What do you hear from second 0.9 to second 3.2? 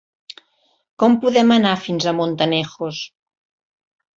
Com podem anar fins a Montanejos?